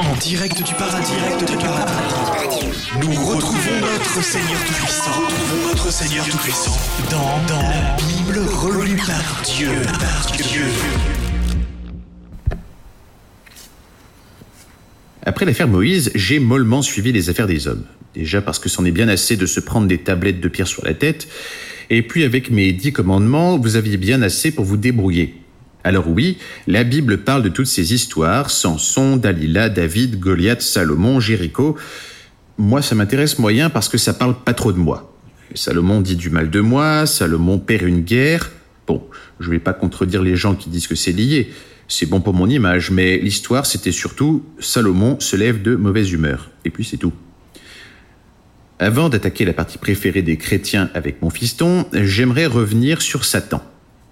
[0.00, 2.66] En direct du paradis, direct du paradis.
[3.00, 5.10] Nous retrouvons notre Seigneur Tout-Puissant.
[5.10, 6.76] Retrouvons notre Seigneur Tout-Puissant
[7.10, 9.70] dans, dans la Bible relue par Dieu.
[9.84, 10.64] Par Dieu.
[15.24, 17.84] Après l'affaire Moïse, j'ai mollement suivi les affaires des hommes.
[18.14, 20.84] Déjà parce que c'en est bien assez de se prendre des tablettes de pierre sur
[20.84, 21.28] la tête,
[21.90, 25.41] et puis avec mes dix commandements, vous aviez bien assez pour vous débrouiller.
[25.84, 31.76] Alors oui, la Bible parle de toutes ces histoires, Samson, Dalila, David, Goliath, Salomon, Jéricho.
[32.56, 35.12] Moi, ça m'intéresse moyen parce que ça parle pas trop de moi.
[35.54, 38.52] Salomon dit du mal de moi, Salomon perd une guerre.
[38.86, 39.02] Bon,
[39.40, 41.50] je vais pas contredire les gens qui disent que c'est lié.
[41.88, 46.50] C'est bon pour mon image, mais l'histoire, c'était surtout Salomon se lève de mauvaise humeur.
[46.64, 47.12] Et puis c'est tout.
[48.78, 53.62] Avant d'attaquer la partie préférée des chrétiens avec mon fiston, j'aimerais revenir sur Satan.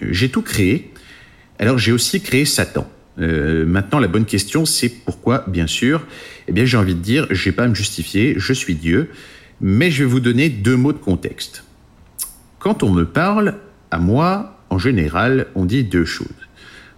[0.00, 0.91] J'ai tout créé,
[1.62, 2.90] alors j'ai aussi créé Satan.
[3.18, 6.04] Euh, maintenant, la bonne question, c'est pourquoi, bien sûr?
[6.48, 9.10] Eh bien, j'ai envie de dire, je vais pas à me justifier, je suis Dieu,
[9.60, 11.64] mais je vais vous donner deux mots de contexte.
[12.58, 13.58] Quand on me parle,
[13.90, 16.28] à moi, en général, on dit deux choses.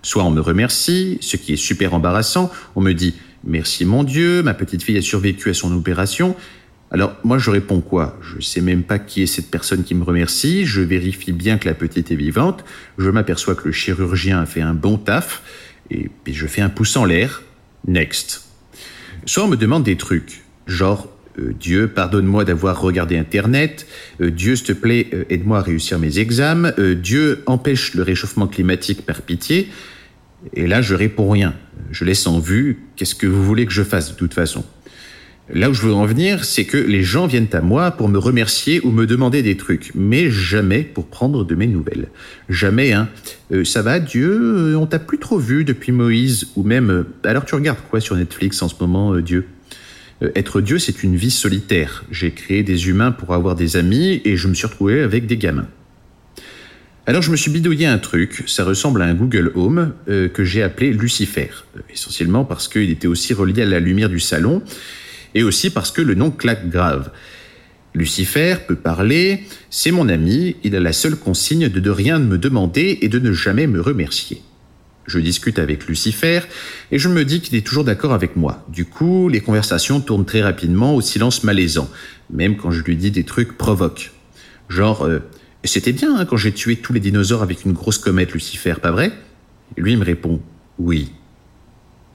[0.02, 4.42] Soit on me remercie, ce qui est super embarrassant, on me dit merci mon Dieu,
[4.42, 6.36] ma petite fille a survécu à son opération.
[6.94, 8.16] Alors moi je réponds quoi?
[8.22, 11.66] Je sais même pas qui est cette personne qui me remercie, je vérifie bien que
[11.66, 12.64] la petite est vivante,
[12.98, 15.42] je m'aperçois que le chirurgien a fait un bon taf,
[15.90, 17.42] et puis je fais un pouce en l'air,
[17.88, 18.44] next.
[19.26, 21.08] Soit on me demande des trucs, genre
[21.40, 23.88] euh, Dieu, pardonne-moi d'avoir regardé Internet.
[24.20, 26.70] Euh, Dieu, s'il te plaît, euh, aide-moi à réussir mes examens.
[26.78, 29.68] Dieu, empêche le réchauffement climatique par pitié.
[30.52, 31.54] Et là, je réponds rien.
[31.90, 32.84] Je laisse en vue.
[32.94, 34.64] Qu'est-ce que vous voulez que je fasse de toute façon
[35.52, 38.18] Là où je veux en venir, c'est que les gens viennent à moi pour me
[38.18, 42.08] remercier ou me demander des trucs, mais jamais pour prendre de mes nouvelles.
[42.48, 43.10] Jamais, hein.
[43.64, 47.04] ça va, Dieu On t'a plus trop vu depuis Moïse, ou même.
[47.24, 49.46] alors tu regardes quoi sur Netflix en ce moment, Dieu?
[50.22, 52.04] Euh, être Dieu, c'est une vie solitaire.
[52.10, 55.36] J'ai créé des humains pour avoir des amis et je me suis retrouvé avec des
[55.36, 55.68] gamins.
[57.06, 60.42] Alors je me suis bidouillé un truc, ça ressemble à un Google Home euh, que
[60.42, 64.62] j'ai appelé Lucifer, euh, essentiellement parce qu'il était aussi relié à la lumière du salon
[65.34, 67.10] et aussi parce que le nom claque grave.
[67.94, 72.38] Lucifer peut parler, c'est mon ami, il a la seule consigne de ne rien me
[72.38, 74.42] demander et de ne jamais me remercier.
[75.06, 76.40] Je discute avec Lucifer
[76.90, 78.64] et je me dis qu'il est toujours d'accord avec moi.
[78.68, 81.90] Du coup, les conversations tournent très rapidement au silence malaisant,
[82.30, 84.12] même quand je lui dis des trucs provoques.
[84.68, 85.20] Genre, euh,
[85.62, 88.90] c'était bien hein, quand j'ai tué tous les dinosaures avec une grosse comète, Lucifer, pas
[88.90, 89.12] vrai?
[89.76, 90.40] Lui me répond,
[90.78, 91.12] oui.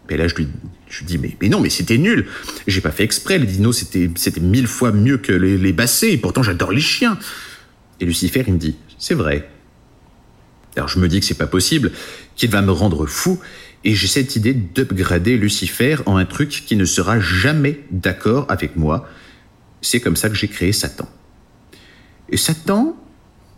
[0.10, 0.48] Mais là, je lui,
[0.90, 2.28] je dis, mais, non, mais c'était nul.
[2.68, 6.18] J'ai pas fait exprès, les dinos, c'était, c'était mille fois mieux que les, les et
[6.18, 7.18] pourtant j'adore les chiens.
[8.00, 9.50] Et Lucifer, il me dit, c'est vrai.
[10.76, 11.92] Alors je me dis que c'est pas possible,
[12.36, 13.40] qu'il va me rendre fou,
[13.84, 18.76] et j'ai cette idée d'upgrader Lucifer en un truc qui ne sera jamais d'accord avec
[18.76, 19.08] moi.
[19.82, 21.08] C'est comme ça que j'ai créé Satan.
[22.30, 22.98] Et Satan,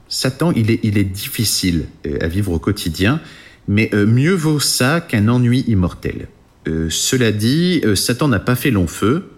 [0.07, 3.21] Satan, il est, il est difficile euh, à vivre au quotidien,
[3.67, 6.27] mais euh, mieux vaut ça qu'un ennui immortel.
[6.67, 9.31] Euh, cela dit, Satan n'a pas fait long feu.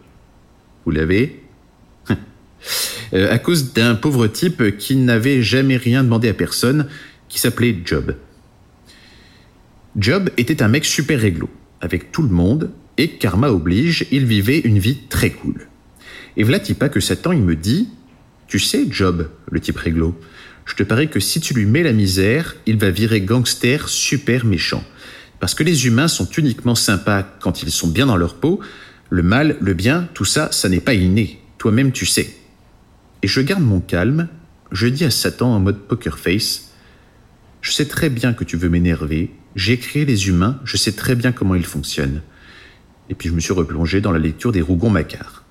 [0.85, 1.41] Vous l'avez
[3.13, 6.87] À cause d'un pauvre type qui n'avait jamais rien demandé à personne,
[7.29, 8.15] qui s'appelait Job.
[9.95, 14.59] Job était un mec super réglo, avec tout le monde, et karma oblige, il vivait
[14.59, 15.67] une vie très cool.
[16.35, 17.89] Et voilà pas que Satan, il me dit
[18.47, 20.19] Tu sais, Job, le type réglo,
[20.65, 24.45] je te parie que si tu lui mets la misère, il va virer gangster super
[24.45, 24.83] méchant.
[25.43, 28.61] Parce que les humains sont uniquement sympas quand ils sont bien dans leur peau,
[29.09, 31.41] le mal, le bien, tout ça, ça n'est pas inné.
[31.57, 32.33] Toi-même, tu sais.
[33.23, 34.29] Et je garde mon calme,
[34.71, 36.71] je dis à Satan en mode poker face
[37.59, 39.31] je sais très bien que tu veux m'énerver.
[39.57, 42.21] J'ai créé les humains, je sais très bien comment ils fonctionnent.
[43.09, 45.42] Et puis je me suis replongé dans la lecture des Rougon-Macquart.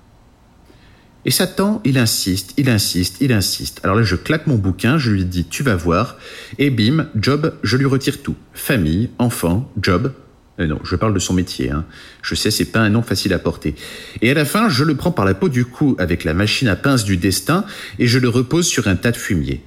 [1.25, 3.79] Et Satan, il insiste, il insiste, il insiste.
[3.83, 6.17] Alors là, je claque mon bouquin, je lui dis Tu vas voir.
[6.59, 8.35] Et bim, job, je lui retire tout.
[8.53, 10.13] Famille, enfant, job.
[10.59, 11.71] Euh, non, je parle de son métier.
[11.71, 11.85] Hein.
[12.21, 13.75] Je sais, c'est pas un nom facile à porter.
[14.21, 16.67] Et à la fin, je le prends par la peau du cou avec la machine
[16.67, 17.65] à pince du destin
[17.99, 19.63] et je le repose sur un tas de fumier.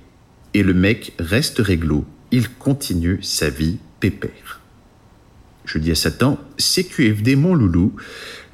[0.55, 4.61] Et le mec reste réglo, il continue sa vie pépère.
[5.67, 7.95] Je dis à Satan, CQFD mon loulou,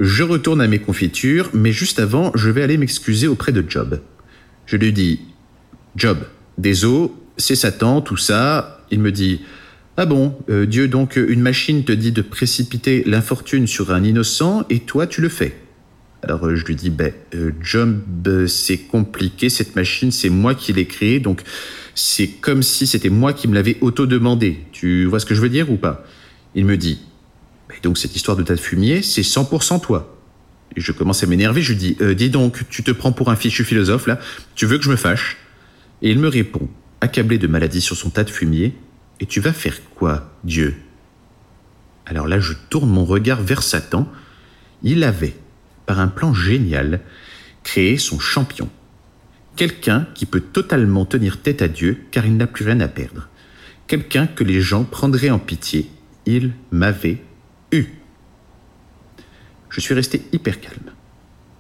[0.01, 4.01] je retourne à mes confitures, mais juste avant, je vais aller m'excuser auprès de Job.
[4.67, 5.21] Je lui dis,
[5.95, 6.19] Job,
[6.59, 8.81] désolé, c'est Satan, tout ça.
[8.91, 9.43] Il me dit,
[9.97, 14.65] ah bon, euh, Dieu donc une machine te dit de précipiter l'infortune sur un innocent
[14.71, 15.55] et toi tu le fais.
[16.23, 18.01] Alors euh, je lui dis, ben, euh, Job,
[18.47, 21.43] c'est compliqué, cette machine, c'est moi qui l'ai créée, donc
[21.95, 24.61] c'est comme si c'était moi qui me l'avais auto-demandé.
[24.73, 26.07] Tu vois ce que je veux dire ou pas?
[26.55, 27.01] Il me dit,
[27.83, 30.19] Donc cette histoire de tas de fumier, c'est 100% toi.
[30.77, 33.37] Et je commence à m'énerver, je dis, euh, dis donc, tu te prends pour un
[33.37, 34.19] fichu philosophe là
[34.55, 35.37] Tu veux que je me fâche?
[36.01, 36.69] Et il me répond,
[37.01, 38.75] accablé de maladie sur son tas de fumier,
[39.21, 40.75] et tu vas faire quoi, Dieu?
[42.07, 44.11] Alors là, je tourne mon regard vers Satan.
[44.83, 45.37] Il avait,
[45.87, 47.01] par un plan génial,
[47.63, 48.69] créé son champion.
[49.57, 53.29] Quelqu'un qui peut totalement tenir tête à Dieu car il n'a plus rien à perdre.
[53.87, 55.91] Quelqu'un que les gens prendraient en pitié.
[56.27, 57.23] Il m'avait
[57.73, 57.87] eu.
[59.71, 60.93] Je suis resté hyper calme.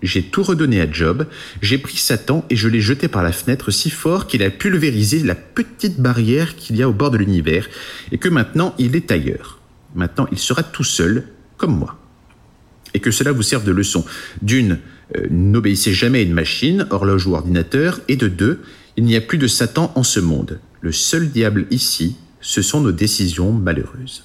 [0.02, 1.26] J'ai tout redonné à Job,
[1.60, 5.22] j'ai pris Satan et je l'ai jeté par la fenêtre si fort qu'il a pulvérisé
[5.22, 7.68] la petite barrière qu'il y a au bord de l'univers
[8.10, 9.60] et que maintenant il est ailleurs.
[9.94, 11.98] Maintenant il sera tout seul, comme moi.
[12.94, 14.04] Et que cela vous serve de leçon.
[14.42, 14.80] D'une,
[15.16, 18.60] euh, n'obéissez jamais à une machine, horloge ou ordinateur, et de deux,
[18.96, 20.58] il n'y a plus de Satan en ce monde.
[20.80, 24.24] Le seul diable ici, ce sont nos décisions malheureuses.